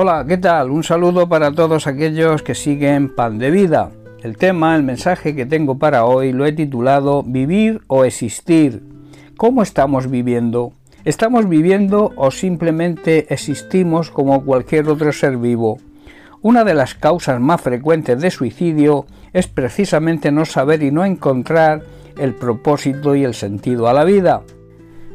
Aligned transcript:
Hola, 0.00 0.24
¿qué 0.28 0.38
tal? 0.38 0.70
Un 0.70 0.84
saludo 0.84 1.28
para 1.28 1.50
todos 1.50 1.88
aquellos 1.88 2.44
que 2.44 2.54
siguen 2.54 3.12
Pan 3.12 3.36
de 3.36 3.50
Vida. 3.50 3.90
El 4.22 4.36
tema, 4.36 4.76
el 4.76 4.84
mensaje 4.84 5.34
que 5.34 5.44
tengo 5.44 5.76
para 5.76 6.04
hoy 6.04 6.30
lo 6.32 6.46
he 6.46 6.52
titulado 6.52 7.24
Vivir 7.24 7.80
o 7.88 8.04
existir. 8.04 8.84
¿Cómo 9.36 9.60
estamos 9.60 10.08
viviendo? 10.08 10.72
¿Estamos 11.04 11.48
viviendo 11.48 12.12
o 12.14 12.30
simplemente 12.30 13.26
existimos 13.34 14.12
como 14.12 14.44
cualquier 14.44 14.88
otro 14.88 15.10
ser 15.10 15.36
vivo? 15.36 15.78
Una 16.42 16.62
de 16.62 16.74
las 16.74 16.94
causas 16.94 17.40
más 17.40 17.60
frecuentes 17.60 18.20
de 18.20 18.30
suicidio 18.30 19.04
es 19.32 19.48
precisamente 19.48 20.30
no 20.30 20.44
saber 20.44 20.84
y 20.84 20.92
no 20.92 21.04
encontrar 21.04 21.82
el 22.16 22.36
propósito 22.36 23.16
y 23.16 23.24
el 23.24 23.34
sentido 23.34 23.88
a 23.88 23.94
la 23.94 24.04
vida. 24.04 24.42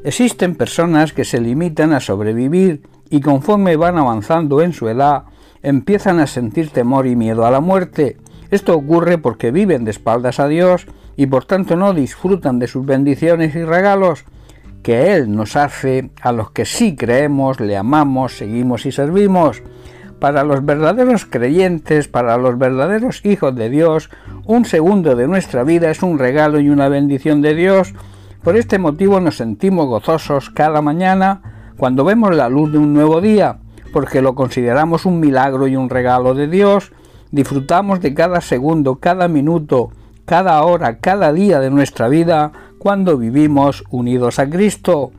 Existen 0.03 0.55
personas 0.55 1.13
que 1.13 1.23
se 1.23 1.39
limitan 1.39 1.93
a 1.93 2.01
sobrevivir 2.01 2.81
y 3.13 3.21
conforme 3.21 3.75
van 3.75 3.99
avanzando 3.99 4.63
en 4.63 4.73
su 4.73 4.89
edad 4.89 5.25
empiezan 5.61 6.19
a 6.19 6.25
sentir 6.25 6.71
temor 6.71 7.05
y 7.05 7.15
miedo 7.15 7.45
a 7.45 7.51
la 7.51 7.59
muerte. 7.59 8.17
Esto 8.49 8.73
ocurre 8.73 9.19
porque 9.19 9.51
viven 9.51 9.85
de 9.85 9.91
espaldas 9.91 10.39
a 10.39 10.47
Dios 10.47 10.87
y 11.15 11.27
por 11.27 11.45
tanto 11.45 11.75
no 11.75 11.93
disfrutan 11.93 12.57
de 12.57 12.67
sus 12.67 12.87
bendiciones 12.87 13.53
y 13.53 13.63
regalos 13.63 14.25
que 14.81 15.13
Él 15.13 15.31
nos 15.31 15.55
hace 15.55 16.09
a 16.23 16.31
los 16.31 16.49
que 16.49 16.65
sí 16.65 16.95
creemos, 16.95 17.59
le 17.59 17.77
amamos, 17.77 18.35
seguimos 18.35 18.87
y 18.87 18.91
servimos. 18.91 19.61
Para 20.17 20.43
los 20.43 20.65
verdaderos 20.65 21.27
creyentes, 21.27 22.07
para 22.07 22.35
los 22.37 22.57
verdaderos 22.57 23.23
hijos 23.23 23.55
de 23.55 23.69
Dios, 23.69 24.09
un 24.47 24.65
segundo 24.65 25.15
de 25.15 25.27
nuestra 25.27 25.63
vida 25.63 25.91
es 25.91 26.01
un 26.01 26.17
regalo 26.17 26.59
y 26.59 26.69
una 26.69 26.89
bendición 26.89 27.43
de 27.43 27.53
Dios. 27.53 27.93
Por 28.43 28.57
este 28.57 28.79
motivo 28.79 29.19
nos 29.19 29.37
sentimos 29.37 29.85
gozosos 29.85 30.49
cada 30.49 30.81
mañana 30.81 31.52
cuando 31.83 32.05
vemos 32.05 32.33
la 32.33 32.47
luz 32.47 32.71
de 32.71 32.77
un 32.77 32.93
nuevo 32.93 33.19
día, 33.19 33.57
porque 33.91 34.21
lo 34.21 34.35
consideramos 34.35 35.05
un 35.05 35.19
milagro 35.19 35.67
y 35.67 35.75
un 35.75 35.89
regalo 35.89 36.33
de 36.33 36.47
Dios. 36.47 36.93
Disfrutamos 37.31 37.99
de 37.99 38.13
cada 38.13 38.39
segundo, 38.39 38.99
cada 39.01 39.27
minuto, 39.27 39.89
cada 40.23 40.63
hora, 40.63 40.99
cada 40.99 41.33
día 41.33 41.59
de 41.59 41.69
nuestra 41.69 42.07
vida 42.07 42.53
cuando 42.79 43.17
vivimos 43.17 43.83
unidos 43.89 44.39
a 44.39 44.49
Cristo. 44.49 45.11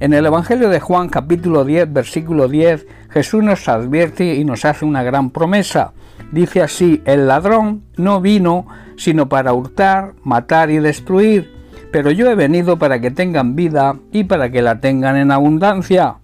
En 0.00 0.14
el 0.14 0.24
Evangelio 0.24 0.70
de 0.70 0.80
Juan 0.80 1.10
capítulo 1.10 1.66
10 1.66 1.92
versículo 1.92 2.48
10 2.48 2.86
Jesús 3.10 3.44
nos 3.44 3.68
advierte 3.68 4.36
y 4.36 4.44
nos 4.46 4.64
hace 4.64 4.86
una 4.86 5.02
gran 5.02 5.28
promesa. 5.28 5.92
Dice 6.32 6.62
así, 6.62 7.02
el 7.04 7.26
ladrón 7.26 7.82
no 7.98 8.22
vino 8.22 8.66
sino 8.96 9.28
para 9.28 9.52
hurtar, 9.52 10.14
matar 10.22 10.70
y 10.70 10.78
destruir, 10.78 11.55
pero 11.92 12.10
yo 12.10 12.30
he 12.30 12.34
venido 12.34 12.78
para 12.78 13.00
que 13.00 13.10
tengan 13.10 13.56
vida 13.56 13.96
y 14.12 14.24
para 14.24 14.50
que 14.50 14.62
la 14.62 14.80
tengan 14.80 15.16
en 15.16 15.30
abundancia. 15.30 16.16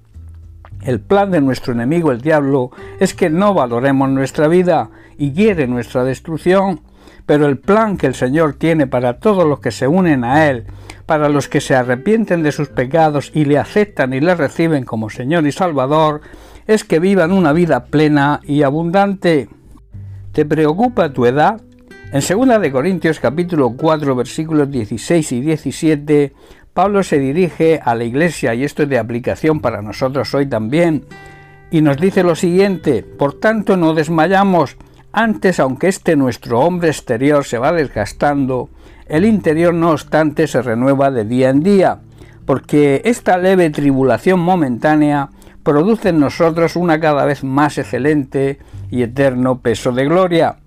El 0.82 1.00
plan 1.00 1.30
de 1.30 1.40
nuestro 1.40 1.72
enemigo 1.72 2.10
el 2.10 2.20
diablo 2.20 2.70
es 2.98 3.14
que 3.14 3.30
no 3.30 3.54
valoremos 3.54 4.08
nuestra 4.10 4.48
vida 4.48 4.90
y 5.16 5.32
quiere 5.32 5.66
nuestra 5.66 6.04
destrucción, 6.04 6.80
pero 7.26 7.46
el 7.46 7.58
plan 7.58 7.96
que 7.96 8.08
el 8.08 8.14
Señor 8.14 8.54
tiene 8.54 8.86
para 8.86 9.20
todos 9.20 9.46
los 9.46 9.60
que 9.60 9.70
se 9.70 9.86
unen 9.86 10.24
a 10.24 10.48
Él 10.48 10.66
para 11.06 11.28
los 11.28 11.48
que 11.48 11.60
se 11.60 11.74
arrepienten 11.74 12.42
de 12.42 12.52
sus 12.52 12.68
pecados 12.68 13.30
y 13.34 13.44
le 13.44 13.58
aceptan 13.58 14.12
y 14.12 14.20
le 14.20 14.34
reciben 14.34 14.84
como 14.84 15.10
Señor 15.10 15.46
y 15.46 15.52
Salvador, 15.52 16.20
es 16.66 16.84
que 16.84 17.00
vivan 17.00 17.32
una 17.32 17.52
vida 17.52 17.84
plena 17.84 18.40
y 18.44 18.62
abundante. 18.62 19.48
¿Te 20.32 20.46
preocupa 20.46 21.12
tu 21.12 21.26
edad? 21.26 21.60
En 22.12 22.20
2 22.20 22.60
de 22.60 22.70
Corintios 22.70 23.20
capítulo 23.20 23.70
4 23.74 24.14
versículos 24.14 24.70
16 24.70 25.32
y 25.32 25.40
17, 25.40 26.34
Pablo 26.74 27.02
se 27.02 27.18
dirige 27.18 27.80
a 27.82 27.94
la 27.94 28.04
iglesia 28.04 28.52
y 28.52 28.64
esto 28.64 28.82
es 28.82 28.90
de 28.90 28.98
aplicación 28.98 29.60
para 29.60 29.80
nosotros 29.80 30.34
hoy 30.34 30.44
también, 30.44 31.06
y 31.70 31.80
nos 31.80 31.96
dice 31.96 32.22
lo 32.22 32.34
siguiente, 32.34 33.02
por 33.02 33.40
tanto 33.40 33.78
no 33.78 33.94
desmayamos, 33.94 34.76
antes 35.10 35.58
aunque 35.58 35.88
este 35.88 36.14
nuestro 36.14 36.60
hombre 36.60 36.90
exterior 36.90 37.46
se 37.46 37.56
va 37.56 37.72
desgastando, 37.72 38.68
el 39.06 39.24
interior, 39.24 39.72
no 39.72 39.92
obstante, 39.92 40.46
se 40.48 40.60
renueva 40.60 41.10
de 41.10 41.24
día 41.24 41.48
en 41.48 41.62
día, 41.62 42.00
porque 42.44 43.00
esta 43.06 43.38
leve 43.38 43.70
tribulación 43.70 44.38
momentánea 44.38 45.30
produce 45.62 46.10
en 46.10 46.20
nosotros 46.20 46.76
una 46.76 47.00
cada 47.00 47.24
vez 47.24 47.42
más 47.42 47.78
excelente 47.78 48.58
y 48.90 49.00
eterno 49.00 49.60
peso 49.60 49.92
de 49.92 50.04
gloria. 50.04 50.58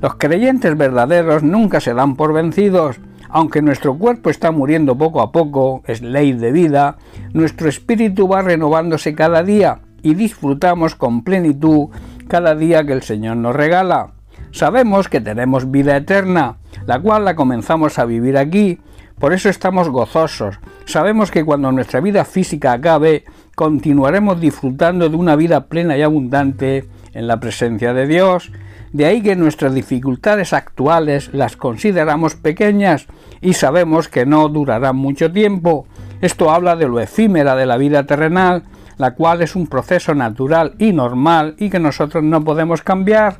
Los 0.00 0.16
creyentes 0.16 0.76
verdaderos 0.76 1.42
nunca 1.42 1.80
se 1.80 1.94
dan 1.94 2.16
por 2.16 2.32
vencidos, 2.32 3.00
aunque 3.28 3.62
nuestro 3.62 3.96
cuerpo 3.96 4.30
está 4.30 4.50
muriendo 4.50 4.96
poco 4.96 5.20
a 5.20 5.32
poco, 5.32 5.82
es 5.86 6.02
ley 6.02 6.32
de 6.32 6.52
vida, 6.52 6.96
nuestro 7.32 7.68
espíritu 7.68 8.28
va 8.28 8.42
renovándose 8.42 9.14
cada 9.14 9.42
día 9.42 9.80
y 10.02 10.14
disfrutamos 10.14 10.94
con 10.94 11.24
plenitud 11.24 11.88
cada 12.28 12.54
día 12.54 12.84
que 12.84 12.92
el 12.92 13.02
Señor 13.02 13.36
nos 13.36 13.56
regala. 13.56 14.12
Sabemos 14.52 15.08
que 15.08 15.20
tenemos 15.20 15.70
vida 15.70 15.96
eterna, 15.96 16.58
la 16.86 17.00
cual 17.00 17.24
la 17.24 17.34
comenzamos 17.34 17.98
a 17.98 18.04
vivir 18.04 18.38
aquí, 18.38 18.78
por 19.18 19.32
eso 19.32 19.48
estamos 19.48 19.88
gozosos. 19.88 20.58
Sabemos 20.84 21.30
que 21.30 21.44
cuando 21.44 21.72
nuestra 21.72 22.00
vida 22.00 22.24
física 22.24 22.72
acabe, 22.72 23.24
continuaremos 23.54 24.40
disfrutando 24.40 25.08
de 25.08 25.16
una 25.16 25.36
vida 25.36 25.66
plena 25.66 25.96
y 25.96 26.02
abundante 26.02 26.84
en 27.14 27.26
la 27.26 27.40
presencia 27.40 27.94
de 27.94 28.06
Dios. 28.06 28.52
De 28.96 29.04
ahí 29.04 29.20
que 29.20 29.36
nuestras 29.36 29.74
dificultades 29.74 30.54
actuales 30.54 31.28
las 31.34 31.58
consideramos 31.58 32.34
pequeñas 32.34 33.06
y 33.42 33.52
sabemos 33.52 34.08
que 34.08 34.24
no 34.24 34.48
durarán 34.48 34.96
mucho 34.96 35.30
tiempo. 35.30 35.86
Esto 36.22 36.50
habla 36.50 36.76
de 36.76 36.88
lo 36.88 36.98
efímera 36.98 37.54
de 37.56 37.66
la 37.66 37.76
vida 37.76 38.06
terrenal, 38.06 38.62
la 38.96 39.10
cual 39.10 39.42
es 39.42 39.54
un 39.54 39.66
proceso 39.66 40.14
natural 40.14 40.76
y 40.78 40.94
normal 40.94 41.56
y 41.58 41.68
que 41.68 41.78
nosotros 41.78 42.24
no 42.24 42.42
podemos 42.42 42.80
cambiar. 42.80 43.36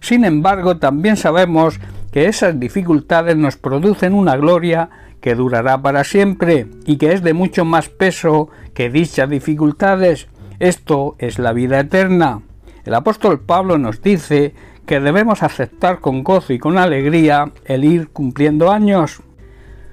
Sin 0.00 0.26
embargo, 0.26 0.76
también 0.76 1.16
sabemos 1.16 1.80
que 2.12 2.26
esas 2.26 2.60
dificultades 2.60 3.34
nos 3.34 3.56
producen 3.56 4.12
una 4.12 4.36
gloria 4.36 4.90
que 5.22 5.34
durará 5.34 5.80
para 5.80 6.04
siempre 6.04 6.66
y 6.84 6.98
que 6.98 7.14
es 7.14 7.22
de 7.22 7.32
mucho 7.32 7.64
más 7.64 7.88
peso 7.88 8.50
que 8.74 8.90
dichas 8.90 9.30
dificultades. 9.30 10.28
Esto 10.58 11.16
es 11.18 11.38
la 11.38 11.54
vida 11.54 11.80
eterna. 11.80 12.42
El 12.84 12.94
apóstol 12.94 13.40
Pablo 13.40 13.78
nos 13.78 14.02
dice 14.02 14.54
que 14.88 15.00
debemos 15.00 15.42
aceptar 15.42 16.00
con 16.00 16.24
gozo 16.24 16.54
y 16.54 16.58
con 16.58 16.78
alegría 16.78 17.52
el 17.66 17.84
ir 17.84 18.08
cumpliendo 18.08 18.72
años. 18.72 19.20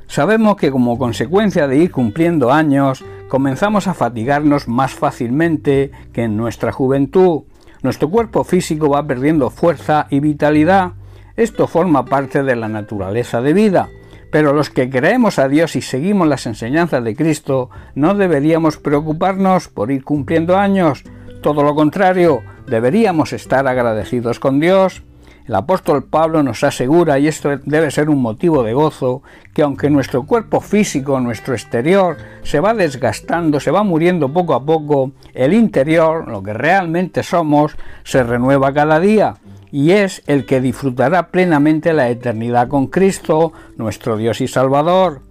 Sabemos 0.07 0.55
que 0.55 0.71
como 0.71 0.97
consecuencia 0.97 1.67
de 1.67 1.77
ir 1.79 1.91
cumpliendo 1.91 2.53
años, 2.53 3.03
comenzamos 3.27 3.87
a 3.87 3.93
fatigarnos 3.93 4.69
más 4.69 4.93
fácilmente 4.93 5.91
que 6.13 6.23
en 6.23 6.37
nuestra 6.37 6.71
juventud. 6.71 7.41
Nuestro 7.83 8.09
cuerpo 8.09 8.45
físico 8.45 8.87
va 8.87 9.05
perdiendo 9.05 9.49
fuerza 9.49 10.07
y 10.09 10.21
vitalidad. 10.21 10.93
Esto 11.35 11.67
forma 11.67 12.05
parte 12.05 12.41
de 12.43 12.55
la 12.55 12.69
naturaleza 12.69 13.41
de 13.41 13.51
vida. 13.51 13.89
Pero 14.31 14.53
los 14.53 14.69
que 14.69 14.89
creemos 14.89 15.39
a 15.39 15.49
Dios 15.49 15.75
y 15.75 15.81
seguimos 15.81 16.29
las 16.29 16.45
enseñanzas 16.45 17.03
de 17.03 17.17
Cristo, 17.17 17.69
no 17.95 18.15
deberíamos 18.15 18.77
preocuparnos 18.77 19.67
por 19.67 19.91
ir 19.91 20.05
cumpliendo 20.05 20.57
años. 20.57 21.03
Todo 21.45 21.61
lo 21.61 21.75
contrario, 21.75 22.41
deberíamos 22.65 23.31
estar 23.31 23.67
agradecidos 23.67 24.39
con 24.39 24.59
Dios 24.59 25.03
el 25.47 25.53
apóstol 25.53 26.05
Pablo 26.05 26.41
nos 26.41 26.63
asegura, 26.63 27.19
y 27.19 27.27
esto 27.27 27.55
debe 27.65 27.91
ser 27.91 28.09
un 28.09 28.19
motivo 28.19 28.63
de 28.63 28.73
gozo, 28.73 29.21
que 29.53 29.61
aunque 29.61 29.91
nuestro 29.91 30.23
cuerpo 30.23 30.59
físico, 30.59 31.19
nuestro 31.19 31.53
exterior, 31.53 32.17
se 32.41 32.59
va 32.59 32.73
desgastando, 32.73 33.59
se 33.59 33.69
va 33.69 33.83
muriendo 33.83 34.33
poco 34.33 34.55
a 34.55 34.65
poco, 34.65 35.11
el 35.35 35.53
interior, 35.53 36.27
lo 36.27 36.41
que 36.41 36.53
realmente 36.53 37.21
somos, 37.21 37.77
se 38.03 38.23
renueva 38.23 38.73
cada 38.73 38.99
día 38.99 39.35
y 39.71 39.91
es 39.91 40.23
el 40.25 40.47
que 40.47 40.61
disfrutará 40.61 41.27
plenamente 41.27 41.93
la 41.93 42.09
eternidad 42.09 42.67
con 42.67 42.87
Cristo, 42.87 43.53
nuestro 43.77 44.17
Dios 44.17 44.41
y 44.41 44.47
Salvador. 44.47 45.21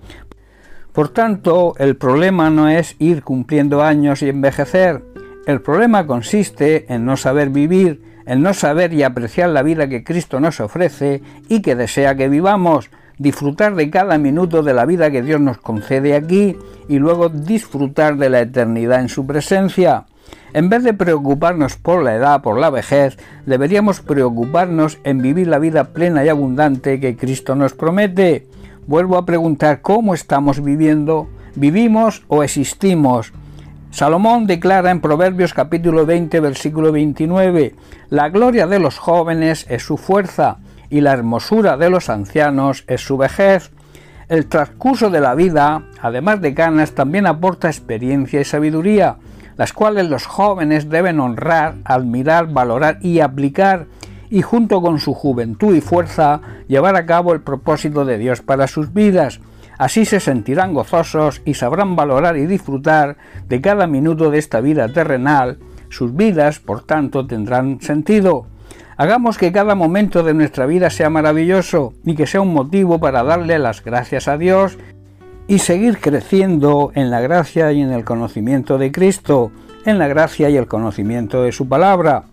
Por 0.92 1.08
tanto, 1.08 1.74
el 1.78 1.96
problema 1.96 2.50
no 2.50 2.68
es 2.68 2.94
ir 3.00 3.24
cumpliendo 3.24 3.82
años 3.82 4.22
y 4.22 4.28
envejecer, 4.28 5.02
el 5.46 5.60
problema 5.60 6.06
consiste 6.06 6.92
en 6.92 7.04
no 7.04 7.16
saber 7.16 7.50
vivir, 7.50 8.02
el 8.26 8.42
no 8.42 8.54
saber 8.54 8.94
y 8.94 9.02
apreciar 9.02 9.50
la 9.50 9.62
vida 9.62 9.88
que 9.88 10.02
Cristo 10.02 10.40
nos 10.40 10.60
ofrece 10.60 11.22
y 11.48 11.60
que 11.60 11.76
desea 11.76 12.14
que 12.14 12.28
vivamos, 12.28 12.90
disfrutar 13.18 13.74
de 13.74 13.90
cada 13.90 14.16
minuto 14.16 14.62
de 14.62 14.72
la 14.72 14.86
vida 14.86 15.10
que 15.10 15.22
Dios 15.22 15.40
nos 15.40 15.58
concede 15.58 16.14
aquí 16.14 16.56
y 16.88 16.98
luego 16.98 17.28
disfrutar 17.28 18.16
de 18.16 18.30
la 18.30 18.40
eternidad 18.40 19.00
en 19.00 19.10
su 19.10 19.26
presencia. 19.26 20.06
En 20.54 20.70
vez 20.70 20.82
de 20.82 20.94
preocuparnos 20.94 21.76
por 21.76 22.02
la 22.02 22.14
edad, 22.14 22.40
por 22.40 22.58
la 22.58 22.70
vejez, 22.70 23.18
deberíamos 23.44 24.00
preocuparnos 24.00 24.98
en 25.04 25.20
vivir 25.20 25.48
la 25.48 25.58
vida 25.58 25.92
plena 25.92 26.24
y 26.24 26.28
abundante 26.28 27.00
que 27.00 27.16
Cristo 27.16 27.54
nos 27.54 27.74
promete. 27.74 28.46
Vuelvo 28.86 29.18
a 29.18 29.26
preguntar 29.26 29.82
cómo 29.82 30.14
estamos 30.14 30.62
viviendo. 30.62 31.28
¿Vivimos 31.56 32.24
o 32.28 32.42
existimos? 32.42 33.32
Salomón 33.94 34.48
declara 34.48 34.90
en 34.90 35.00
Proverbios 35.00 35.54
capítulo 35.54 36.04
20 36.04 36.40
versículo 36.40 36.90
29, 36.90 37.76
La 38.10 38.28
gloria 38.28 38.66
de 38.66 38.80
los 38.80 38.98
jóvenes 38.98 39.66
es 39.68 39.84
su 39.84 39.98
fuerza 39.98 40.56
y 40.90 41.00
la 41.00 41.12
hermosura 41.12 41.76
de 41.76 41.90
los 41.90 42.10
ancianos 42.10 42.82
es 42.88 43.02
su 43.02 43.16
vejez. 43.16 43.70
El 44.28 44.46
transcurso 44.46 45.10
de 45.10 45.20
la 45.20 45.36
vida, 45.36 45.84
además 46.02 46.40
de 46.40 46.50
ganas, 46.50 46.90
también 46.96 47.24
aporta 47.24 47.68
experiencia 47.68 48.40
y 48.40 48.44
sabiduría. 48.44 49.18
las 49.56 49.72
cuales 49.72 50.10
los 50.10 50.26
jóvenes 50.26 50.90
deben 50.90 51.20
honrar, 51.20 51.76
admirar, 51.84 52.52
valorar 52.52 52.98
y 53.00 53.20
aplicar 53.20 53.86
y 54.28 54.42
junto 54.42 54.82
con 54.82 54.98
su 54.98 55.14
juventud 55.14 55.72
y 55.72 55.80
fuerza 55.80 56.40
llevar 56.66 56.96
a 56.96 57.06
cabo 57.06 57.32
el 57.32 57.42
propósito 57.42 58.04
de 58.04 58.18
Dios 58.18 58.42
para 58.42 58.66
sus 58.66 58.92
vidas. 58.92 59.38
Así 59.78 60.04
se 60.04 60.20
sentirán 60.20 60.74
gozosos 60.74 61.42
y 61.44 61.54
sabrán 61.54 61.96
valorar 61.96 62.36
y 62.36 62.46
disfrutar 62.46 63.16
de 63.48 63.60
cada 63.60 63.86
minuto 63.86 64.30
de 64.30 64.38
esta 64.38 64.60
vida 64.60 64.88
terrenal. 64.88 65.58
Sus 65.88 66.14
vidas, 66.14 66.58
por 66.58 66.82
tanto, 66.82 67.26
tendrán 67.26 67.80
sentido. 67.80 68.46
Hagamos 68.96 69.38
que 69.38 69.52
cada 69.52 69.74
momento 69.74 70.22
de 70.22 70.34
nuestra 70.34 70.66
vida 70.66 70.90
sea 70.90 71.10
maravilloso 71.10 71.94
y 72.04 72.14
que 72.14 72.26
sea 72.26 72.40
un 72.40 72.54
motivo 72.54 73.00
para 73.00 73.24
darle 73.24 73.58
las 73.58 73.82
gracias 73.82 74.28
a 74.28 74.38
Dios 74.38 74.78
y 75.48 75.58
seguir 75.58 75.98
creciendo 75.98 76.92
en 76.94 77.10
la 77.10 77.20
gracia 77.20 77.72
y 77.72 77.82
en 77.82 77.92
el 77.92 78.04
conocimiento 78.04 78.78
de 78.78 78.92
Cristo, 78.92 79.50
en 79.84 79.98
la 79.98 80.06
gracia 80.06 80.48
y 80.48 80.56
el 80.56 80.68
conocimiento 80.68 81.42
de 81.42 81.52
su 81.52 81.68
palabra. 81.68 82.24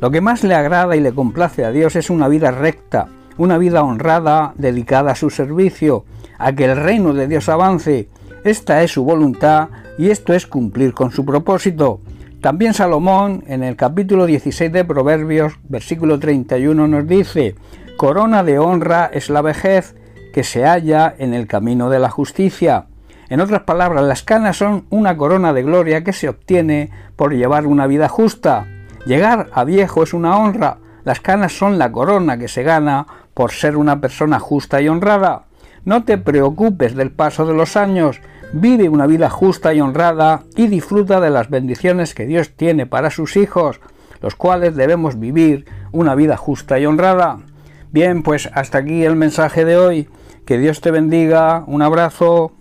Lo 0.00 0.10
que 0.10 0.20
más 0.20 0.42
le 0.44 0.54
agrada 0.54 0.96
y 0.96 1.00
le 1.00 1.12
complace 1.12 1.64
a 1.64 1.70
Dios 1.70 1.96
es 1.96 2.10
una 2.10 2.28
vida 2.28 2.50
recta, 2.50 3.08
una 3.38 3.56
vida 3.56 3.82
honrada, 3.82 4.52
dedicada 4.56 5.12
a 5.12 5.16
su 5.16 5.30
servicio, 5.30 6.04
a 6.38 6.52
que 6.52 6.66
el 6.66 6.76
reino 6.76 7.14
de 7.14 7.26
Dios 7.26 7.48
avance. 7.48 8.08
Esta 8.44 8.82
es 8.82 8.92
su 8.92 9.04
voluntad 9.04 9.68
y 9.96 10.10
esto 10.10 10.34
es 10.34 10.46
cumplir 10.46 10.92
con 10.92 11.10
su 11.10 11.24
propósito. 11.24 12.00
También 12.40 12.74
Salomón, 12.74 13.42
en 13.46 13.64
el 13.64 13.74
capítulo 13.74 14.26
16 14.26 14.72
de 14.72 14.84
Proverbios, 14.84 15.54
versículo 15.68 16.20
31, 16.20 16.86
nos 16.86 17.06
dice, 17.06 17.56
Corona 17.96 18.44
de 18.44 18.60
honra 18.60 19.10
es 19.12 19.28
la 19.28 19.42
vejez 19.42 19.96
que 20.32 20.44
se 20.44 20.64
halla 20.64 21.14
en 21.18 21.34
el 21.34 21.48
camino 21.48 21.90
de 21.90 21.98
la 21.98 22.10
justicia. 22.10 22.86
En 23.28 23.40
otras 23.40 23.62
palabras, 23.62 24.04
las 24.04 24.22
canas 24.22 24.56
son 24.56 24.86
una 24.88 25.16
corona 25.16 25.52
de 25.52 25.64
gloria 25.64 26.04
que 26.04 26.12
se 26.12 26.28
obtiene 26.28 26.90
por 27.16 27.34
llevar 27.34 27.66
una 27.66 27.88
vida 27.88 28.08
justa. 28.08 28.66
Llegar 29.04 29.48
a 29.52 29.64
viejo 29.64 30.04
es 30.04 30.14
una 30.14 30.38
honra. 30.38 30.78
Las 31.04 31.20
canas 31.20 31.52
son 31.52 31.76
la 31.78 31.90
corona 31.90 32.38
que 32.38 32.46
se 32.46 32.62
gana 32.62 33.06
por 33.38 33.52
ser 33.52 33.76
una 33.76 34.00
persona 34.00 34.40
justa 34.40 34.82
y 34.82 34.88
honrada. 34.88 35.44
No 35.84 36.02
te 36.02 36.18
preocupes 36.18 36.96
del 36.96 37.12
paso 37.12 37.46
de 37.46 37.54
los 37.54 37.76
años, 37.76 38.20
vive 38.52 38.88
una 38.88 39.06
vida 39.06 39.30
justa 39.30 39.72
y 39.72 39.80
honrada 39.80 40.42
y 40.56 40.66
disfruta 40.66 41.20
de 41.20 41.30
las 41.30 41.48
bendiciones 41.48 42.16
que 42.16 42.26
Dios 42.26 42.56
tiene 42.56 42.86
para 42.86 43.10
sus 43.10 43.36
hijos, 43.36 43.78
los 44.20 44.34
cuales 44.34 44.74
debemos 44.74 45.20
vivir 45.20 45.66
una 45.92 46.16
vida 46.16 46.36
justa 46.36 46.80
y 46.80 46.86
honrada. 46.86 47.38
Bien, 47.92 48.24
pues 48.24 48.50
hasta 48.54 48.78
aquí 48.78 49.04
el 49.04 49.14
mensaje 49.14 49.64
de 49.64 49.76
hoy. 49.76 50.08
Que 50.44 50.58
Dios 50.58 50.80
te 50.80 50.90
bendiga. 50.90 51.62
Un 51.68 51.82
abrazo. 51.82 52.57